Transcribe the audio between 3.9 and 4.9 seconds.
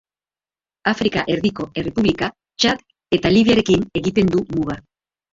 egiten du muga.